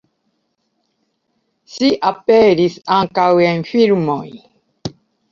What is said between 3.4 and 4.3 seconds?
en filmoj.